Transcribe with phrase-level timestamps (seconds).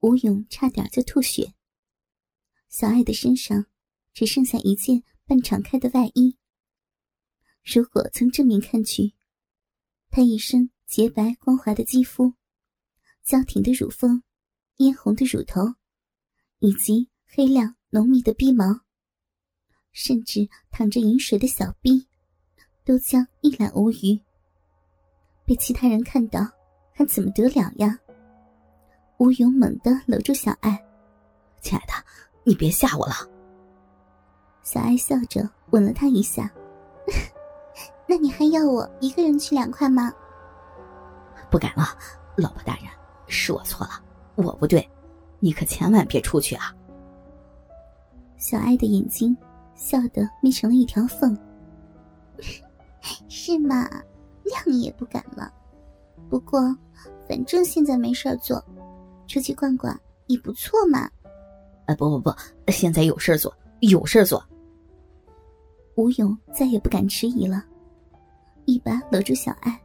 [0.00, 1.54] 吴勇差点就吐血。
[2.68, 3.66] 小爱的身上
[4.12, 6.36] 只剩下一件半敞开的外衣。
[7.62, 9.12] 如果从正面看去，
[10.10, 12.34] 她一身洁白光滑的肌肤，
[13.22, 14.22] 娇挺的乳峰，
[14.76, 15.74] 嫣红的乳头，
[16.58, 18.80] 以及黑亮浓密的鼻毛，
[19.92, 22.06] 甚至淌着饮水的小臂，
[22.84, 24.18] 都将一览无余。
[25.44, 26.40] 被其他人看到，
[26.92, 27.98] 还怎么得了呀？
[29.20, 30.82] 吴勇猛地搂住小爱
[31.60, 31.92] ：“亲爱的，
[32.42, 33.12] 你别吓我了。”
[34.64, 36.50] 小爱笑着吻了他一下
[38.08, 40.10] ：“那你还要我一个人去两块吗
[41.52, 41.84] ？”“不敢了，
[42.34, 42.84] 老婆大人，
[43.26, 44.02] 是我错了，
[44.36, 44.88] 我不对，
[45.38, 46.74] 你可千万别出去啊。”
[48.38, 49.36] 小爱的眼睛
[49.74, 51.36] 笑得眯成了一条缝。
[53.28, 53.86] “是吗？
[54.46, 55.52] 谅你也不敢了。
[56.30, 56.74] 不过，
[57.28, 58.64] 反正现在没事做。”
[59.30, 61.08] 出去逛逛也不错嘛。
[61.86, 62.34] 啊不不不，
[62.72, 64.44] 现在有事做，有事做。
[65.94, 67.64] 吴勇再也不敢迟疑了，
[68.64, 69.80] 一把搂住小爱，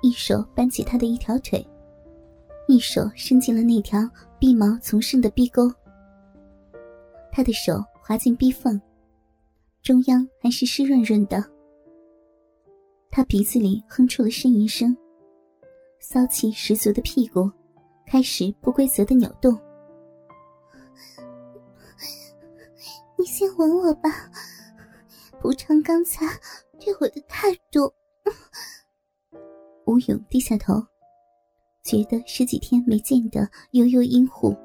[0.00, 1.66] 一手扳起她的一条腿，
[2.66, 5.70] 一手伸进了那条逼毛丛生的逼沟。
[7.30, 8.80] 他的手滑进逼缝，
[9.82, 11.44] 中央还是湿润润的。
[13.10, 14.96] 他鼻子里哼出了呻吟声，
[16.00, 17.50] 骚气十足的屁股。
[18.06, 19.52] 开始不规则的扭动，
[23.18, 24.08] 你先吻我吧，
[25.40, 26.24] 补偿刚才
[26.78, 27.92] 对我的态度。
[29.86, 30.74] 吴勇低下头，
[31.82, 34.56] 觉得十几天没见的悠悠阴户，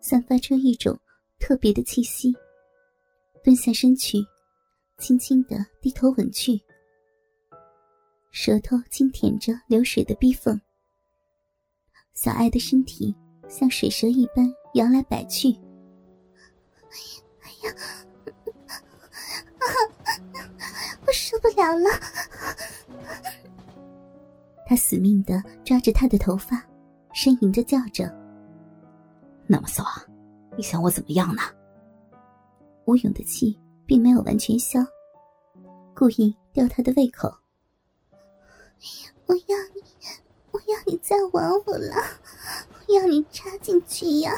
[0.00, 0.96] 散发出一种
[1.40, 2.34] 特别的气息，
[3.42, 4.18] 蹲下身去，
[4.98, 6.60] 轻轻的低头吻去，
[8.30, 10.60] 舌头轻舔着流水的逼缝。
[12.14, 13.14] 小爱的身体
[13.48, 15.48] 像水蛇一般摇来摆去。
[17.40, 17.74] 哎呀，
[21.06, 21.90] 我受不了了！
[24.66, 26.64] 他死命的抓着她的头发，
[27.14, 28.04] 呻吟着叫着
[29.46, 29.84] ：“那么骚，
[30.56, 31.42] 你想我怎么样呢？”
[32.86, 34.80] 吴勇的气并没有完全消，
[35.94, 37.32] 故意吊他的胃口
[39.26, 39.71] ：“我要你。”我
[40.66, 41.94] 要你再玩我了，
[42.86, 44.32] 我要你插进去呀！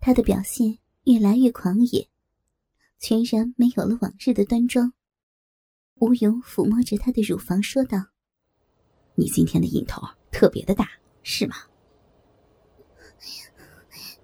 [0.00, 2.08] 他的表现越来越狂野，
[2.98, 4.92] 全然没有了往日的端庄。
[5.96, 7.98] 吴勇抚摸着他的乳房说道
[9.16, 10.88] ：“你今天的瘾头特别的大，
[11.22, 11.56] 是吗？”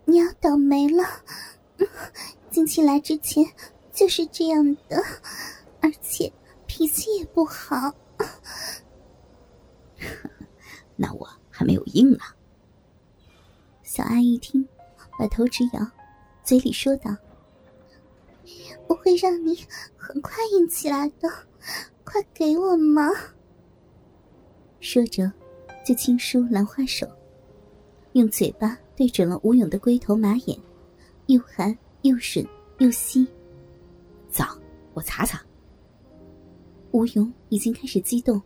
[0.04, 1.04] 你要倒霉了，
[2.50, 3.44] 近期来之前
[3.92, 5.02] 就是这样的，
[5.80, 6.30] 而且
[6.66, 7.94] 脾气也不好。
[10.96, 11.28] 那我
[11.62, 12.18] 还没有硬呢。
[13.84, 14.66] 小爱一听，
[15.16, 15.86] 把头直摇，
[16.42, 17.16] 嘴里说道
[18.88, 19.56] ：“我会让你
[19.96, 21.28] 很快硬起来的，
[22.02, 23.08] 快给我嘛！”
[24.80, 25.32] 说着，
[25.86, 27.06] 就轻舒兰花手，
[28.14, 30.58] 用嘴巴对准了吴勇的龟头马眼，
[31.26, 32.44] 又含又吮
[32.78, 33.24] 又吸。
[34.28, 34.58] 早，
[34.94, 35.40] 我擦擦。
[36.90, 38.42] 吴勇已经开始激动。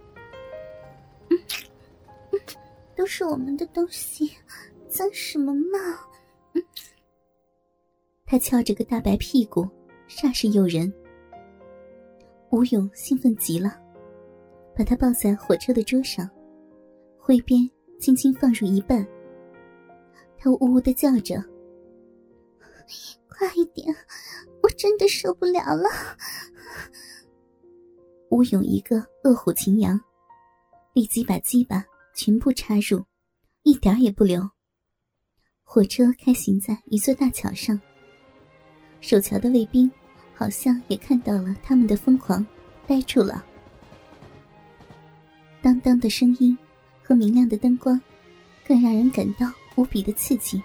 [3.16, 4.30] 是我们的东西，
[4.90, 5.78] 脏什么嘛！
[8.26, 9.66] 他翘着个大白屁股，
[10.06, 10.92] 煞是诱人。
[12.50, 13.80] 吴勇兴奋极了，
[14.76, 16.28] 把他抱在火车的桌上，
[17.18, 17.66] 挥鞭
[17.98, 19.02] 轻轻放入一半。
[20.36, 21.42] 他呜呜的叫着
[23.32, 23.96] ：“快一点，
[24.62, 25.88] 我真的受不了了！”
[28.28, 29.98] 吴勇一个饿虎擒羊，
[30.92, 31.82] 立即把鸡巴。
[32.16, 33.04] 全部插入，
[33.62, 34.50] 一点也不留。
[35.62, 37.78] 火车开行在一座大桥上。
[39.02, 39.90] 守桥的卫兵
[40.34, 42.44] 好像也看到了他们的疯狂，
[42.86, 43.44] 呆住了。
[45.60, 46.56] 当当的声音
[47.02, 48.00] 和明亮的灯光，
[48.66, 50.60] 更让人感到无比的刺激。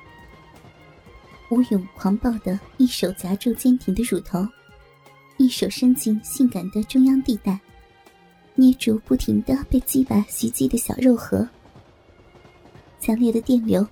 [1.49, 4.47] 吴勇狂暴的一手夹住坚挺的乳头，
[5.37, 7.59] 一手伸进性感的中央地带。
[8.56, 11.48] 捏住不停的被鸡巴袭击的小肉核，
[13.00, 13.86] 强烈的电流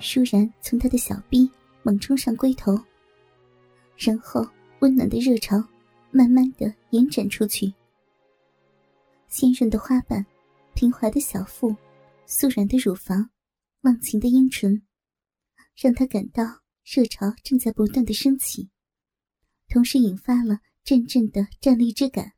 [0.00, 1.48] 倏然从他的小臂
[1.82, 2.78] 猛冲上龟头，
[3.96, 4.46] 然后
[4.80, 5.62] 温暖的热潮
[6.10, 7.72] 慢慢的延展出去。
[9.28, 10.26] 鲜润的花瓣，
[10.74, 11.74] 平滑的小腹，
[12.26, 13.30] 素软的乳房，
[13.82, 14.82] 忘情的阴唇，
[15.76, 16.42] 让他感到
[16.84, 18.68] 热潮正在不断的升起，
[19.68, 22.32] 同时引发了阵阵的站立之感。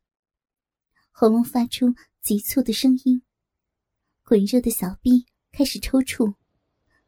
[1.15, 3.23] 喉咙发出急促的声音，
[4.25, 6.35] 滚热的小臂开始抽搐，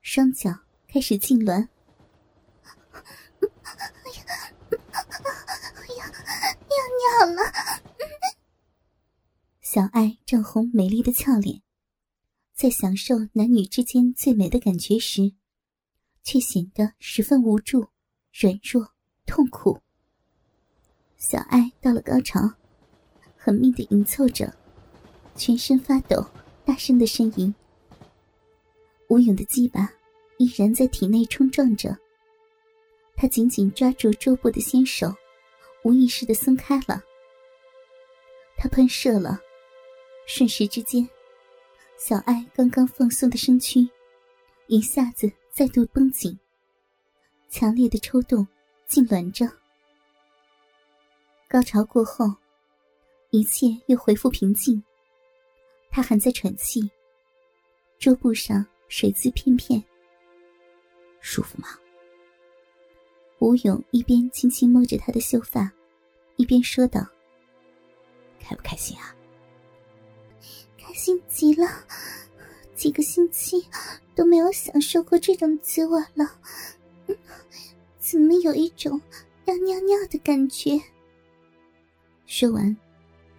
[0.02, 1.68] 双脚开始痉挛。
[3.40, 3.48] 哎
[4.12, 4.24] 呀，
[5.74, 6.06] 哎呀，
[6.68, 6.76] 尿
[7.26, 7.42] 尿了！
[9.60, 11.62] 小爱涨红美丽的俏脸，
[12.52, 15.34] 在享受男女之间最美的感觉时，
[16.22, 17.88] 却显得十分无助、
[18.32, 18.92] 软弱、
[19.24, 19.80] 痛苦。
[21.16, 22.54] 小爱到了高潮，
[23.44, 24.50] 狠命的迎凑着，
[25.36, 26.26] 全身发抖，
[26.64, 27.54] 大声的呻吟。
[29.08, 29.92] 吴勇的鸡巴
[30.38, 31.94] 依然在体内冲撞着，
[33.14, 35.14] 他紧紧抓住桌布的纤手，
[35.82, 37.04] 无意识的松开了。
[38.56, 39.38] 他喷射了，
[40.26, 41.06] 瞬时之间，
[41.98, 43.86] 小爱刚刚放松的身躯
[44.68, 46.38] 一下子再度绷紧，
[47.50, 48.48] 强烈的抽动，
[48.88, 49.46] 痉挛着。
[51.46, 52.34] 高潮过后，
[53.34, 54.80] 一切又恢复平静。
[55.90, 56.88] 他还在喘气，
[57.98, 58.64] 桌布上。
[58.86, 59.82] 水渍片片，
[61.20, 61.68] 舒服吗？
[63.40, 65.68] 吴勇一边轻轻摸着他的秀发，
[66.36, 67.04] 一边说道
[68.38, 69.16] ：“开不开心啊
[70.78, 71.66] ？”“开心极了，
[72.76, 73.66] 几个星期
[74.14, 76.38] 都没有享受过这种滋味了，
[77.98, 79.00] 怎么有一种
[79.46, 80.80] 要尿尿的感觉？”
[82.26, 82.76] 说完，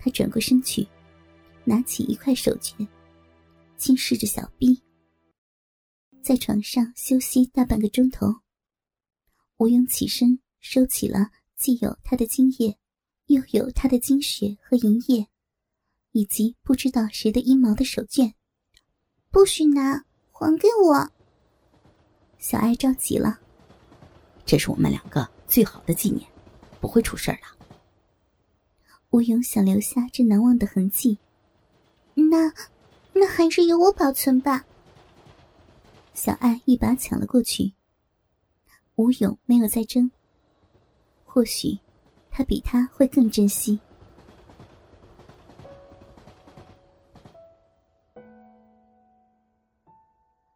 [0.06, 0.88] 他转过身去，
[1.64, 2.88] 拿起一块手绢，
[3.76, 4.80] 轻视着小臂。
[6.22, 8.28] 在床上休息大半个钟头，
[9.58, 12.78] 吴勇起身收起了既有他的精液，
[13.26, 15.28] 又有他的精血和银液，
[16.12, 18.32] 以及不知道谁的阴毛的手绢。
[19.32, 21.10] 不许拿，还给我！
[22.38, 23.40] 小爱着急了。
[24.46, 26.30] 这是我们两个最好的纪念，
[26.80, 27.55] 不会出事儿的。
[29.16, 31.18] 吴勇想留下这难忘的痕迹，
[32.16, 32.54] 那，
[33.14, 34.66] 那还是由我保存吧。
[36.14, 37.72] 小爱一把抢了过去。
[38.96, 40.12] 吴勇没有再争。
[41.24, 41.80] 或许，
[42.30, 43.80] 他比他会更珍惜。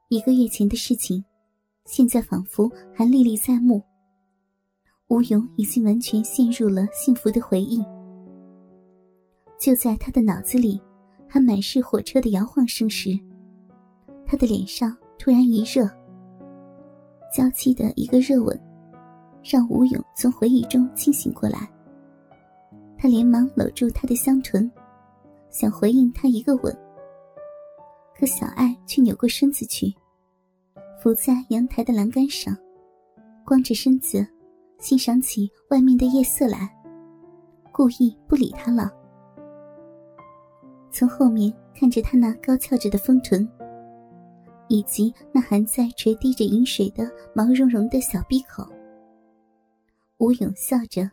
[0.10, 1.24] 一个月前的事情，
[1.86, 3.82] 现在仿佛还历历在目。
[5.08, 7.82] 吴勇已经完全陷入了幸福的回忆。
[9.60, 10.82] 就在他的脑子里
[11.28, 13.20] 还满是火车的摇晃声时，
[14.26, 14.96] 他的脸上。
[15.22, 15.86] 突然一热，
[17.36, 18.58] 娇妻的一个热吻，
[19.44, 21.70] 让吴勇从回忆中清醒过来。
[22.98, 24.72] 他连忙搂住她的香臀，
[25.50, 26.74] 想回应她一个吻。
[28.18, 29.94] 可小爱却扭过身子去，
[31.04, 32.56] 伏在阳台的栏杆上，
[33.46, 34.26] 光着身子，
[34.80, 36.74] 欣赏起外面的夜色来，
[37.74, 38.90] 故意不理他了。
[40.92, 43.48] 从后面看着他那高翘着的丰臀。
[44.72, 48.64] 以及那还在垂滴着饮水的毛茸茸的小闭口，
[50.20, 51.10] 吴勇笑着，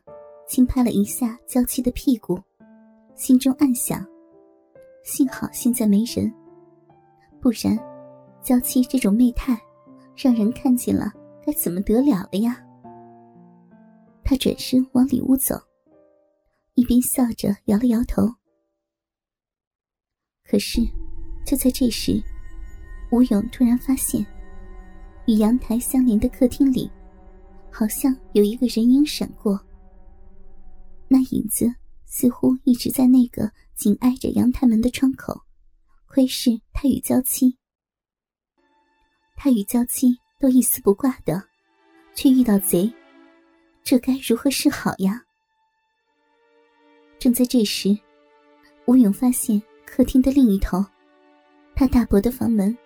[0.46, 2.38] 轻拍了一下娇妻的屁股，
[3.14, 4.06] 心中暗想：
[5.02, 6.31] 幸好现在没人，
[7.40, 7.79] 不然，
[8.43, 9.58] 娇妻这种媚态，
[10.14, 11.11] 让人看见了
[11.43, 12.62] 该怎么得了了呀？
[14.22, 15.58] 他转身往里屋走，
[16.75, 18.29] 一边笑着摇了摇头。
[20.48, 20.81] 可是，
[21.44, 22.22] 就在这时。
[23.10, 24.25] 吴勇突然发现，
[25.26, 26.90] 与阳台相连的客厅里，
[27.70, 29.60] 好像有一个人影闪过。
[31.08, 31.72] 那影子
[32.05, 35.41] 似乎一直在那个紧挨着阳台门的窗口，
[36.06, 37.56] 窥视他与娇妻。
[39.36, 41.41] 他与娇妻都一丝不挂的，
[42.15, 42.93] 却遇到贼，
[43.84, 45.22] 这该如何是好呀？
[47.20, 47.96] 正在这时，
[48.86, 50.84] 吴勇发现客厅的另一头，
[51.74, 52.76] 他大伯的房门。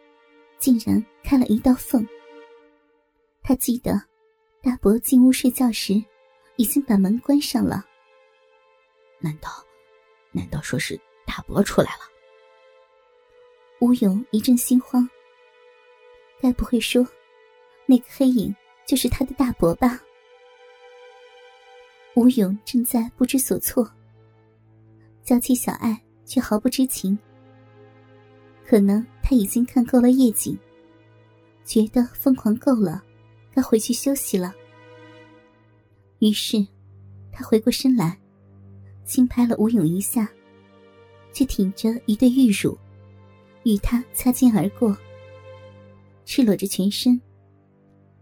[0.58, 2.06] 竟然开了一道缝。
[3.42, 3.98] 他记得，
[4.62, 5.94] 大伯进屋睡觉时，
[6.56, 7.82] 已经把门关上了。
[9.20, 9.48] 难道，
[10.32, 12.00] 难道说是大伯出来了？
[13.80, 15.08] 吴勇一阵心慌。
[16.42, 17.08] 该不会说，
[17.86, 18.54] 那个黑影
[18.86, 19.98] 就是他的大伯吧？
[22.16, 23.90] 吴勇正在不知所措，
[25.24, 25.98] 娇妻小爱
[26.30, 27.18] 却毫不知情。
[28.64, 30.56] 可能他已经看够了夜景，
[31.64, 33.02] 觉得疯狂够了，
[33.52, 34.54] 该回去休息了。
[36.20, 36.64] 于是，
[37.32, 38.16] 他回过身来，
[39.04, 40.30] 轻拍了吴勇一下，
[41.32, 42.78] 却挺着一对玉乳，
[43.64, 44.96] 与他擦肩而过，
[46.24, 47.20] 赤裸着全身，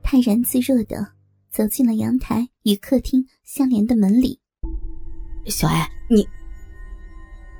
[0.02, 1.06] 泰然自若的
[1.50, 4.40] 走进了阳台与客厅相连的门里。
[5.44, 6.26] 小爱，你！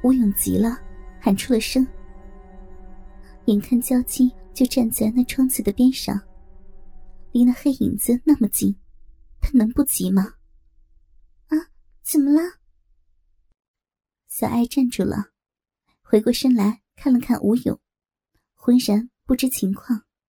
[0.02, 0.78] 吴勇急了，
[1.21, 1.87] 喊出了声。
[3.47, 6.21] 眼看娇妻就站在那窗子的边上，
[7.33, 8.76] 离那黑影子那么近，
[9.40, 10.35] 他能不急吗？
[11.49, 11.57] 啊，
[12.02, 12.40] 怎么了？
[14.28, 15.31] 小爱站住了，
[16.02, 17.81] 回过身来看了看吴勇，
[18.55, 20.05] 浑然不知情况。